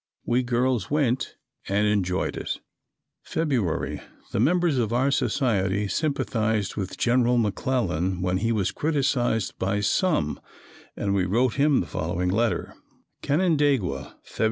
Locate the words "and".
1.69-1.85, 10.97-11.13